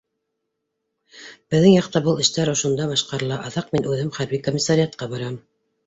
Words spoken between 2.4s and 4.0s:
ошонда башҡарыла, аҙаҡ мин